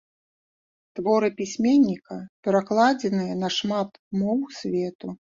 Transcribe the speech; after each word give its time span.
Творы 0.99 1.27
пісьменніка 1.41 2.17
перакладзеныя 2.47 3.33
на 3.43 3.49
шмат 3.57 3.91
моў 4.23 4.39
свету. 4.61 5.11